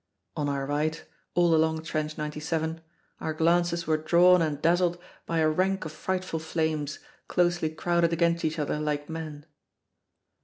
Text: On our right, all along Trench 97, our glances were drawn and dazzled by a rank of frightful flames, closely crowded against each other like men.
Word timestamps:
On 0.35 0.49
our 0.49 0.65
right, 0.65 1.05
all 1.35 1.53
along 1.53 1.83
Trench 1.83 2.17
97, 2.17 2.81
our 3.19 3.35
glances 3.35 3.85
were 3.85 3.97
drawn 3.97 4.41
and 4.41 4.59
dazzled 4.59 4.97
by 5.27 5.37
a 5.41 5.47
rank 5.47 5.85
of 5.85 5.91
frightful 5.91 6.39
flames, 6.39 6.97
closely 7.27 7.69
crowded 7.69 8.11
against 8.11 8.43
each 8.43 8.57
other 8.57 8.79
like 8.79 9.09
men. 9.09 9.45